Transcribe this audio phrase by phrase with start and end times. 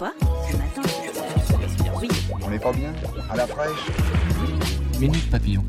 [0.00, 0.14] Quoi
[0.50, 0.80] Ce matin
[2.00, 2.08] Oui.
[2.42, 2.90] On n'est pas bien
[3.28, 3.86] À la fraîche
[4.98, 5.62] Minute Papillon.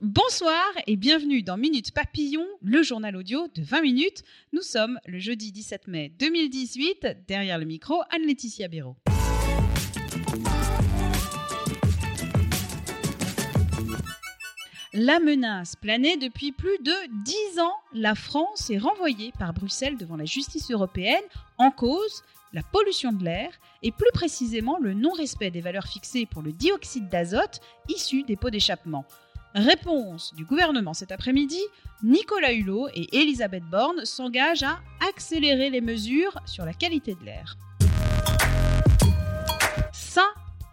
[0.00, 4.24] Bonsoir et bienvenue dans Minute Papillon, le journal audio de 20 minutes.
[4.52, 7.18] Nous sommes le jeudi 17 mai 2018.
[7.28, 8.96] Derrière le micro, Anne-Laetitia Béraud.
[14.94, 16.92] La menace planait depuis plus de
[17.22, 17.74] 10 ans.
[17.92, 21.22] La France est renvoyée par Bruxelles devant la justice européenne
[21.58, 22.24] en cause
[22.56, 23.50] la pollution de l'air
[23.82, 28.48] et plus précisément le non-respect des valeurs fixées pour le dioxyde d'azote issu des pots
[28.48, 29.04] d'échappement.
[29.54, 31.60] Réponse du gouvernement cet après-midi,
[32.02, 37.58] Nicolas Hulot et Elisabeth Borne s'engagent à accélérer les mesures sur la qualité de l'air.
[39.92, 40.22] Sain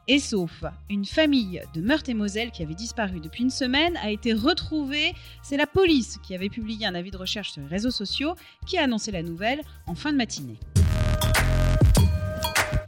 [0.07, 5.13] et sauf, une famille de Meurthe-et-Moselle qui avait disparu depuis une semaine a été retrouvée.
[5.41, 8.77] C'est la police qui avait publié un avis de recherche sur les réseaux sociaux qui
[8.77, 10.59] a annoncé la nouvelle en fin de matinée.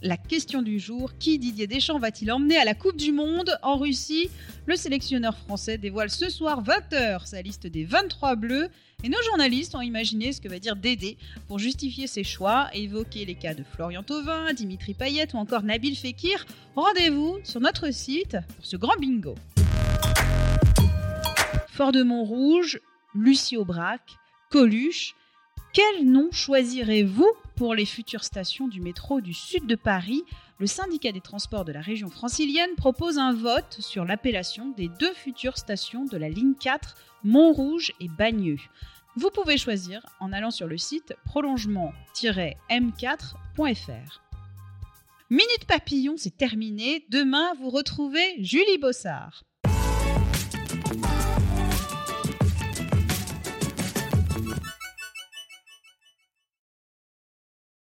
[0.06, 3.76] La question du jour, qui Didier Deschamps va-t-il emmener à la Coupe du Monde en
[3.76, 4.30] Russie?
[4.68, 8.70] Le sélectionneur français dévoile ce soir 20h sa liste des 23 bleus
[9.04, 11.18] et nos journalistes ont imaginé ce que va dire Dédé
[11.48, 15.96] pour justifier ses choix évoquer les cas de Florian Thauvin, Dimitri Payet ou encore Nabil
[15.96, 16.46] Fekir.
[16.76, 19.34] Rendez-vous sur notre site pour ce grand bingo.
[21.70, 22.80] Fort de Montrouge,
[23.16, 24.02] Lucie Aubrac,
[24.52, 25.16] Coluche,
[25.76, 30.24] quel nom choisirez-vous pour les futures stations du métro du sud de Paris?
[30.58, 35.14] Le syndicat des transports de la région francilienne propose un vote sur l'appellation des deux
[35.14, 36.96] futures stations de la ligne 4,
[37.26, 38.62] Montrouge et Bagneux.
[39.18, 44.22] Vous pouvez choisir en allant sur le site prolongement-m4.fr.
[45.30, 47.06] Minute Papillon, c'est terminé.
[47.10, 49.44] Demain, vous retrouvez Julie Bossard.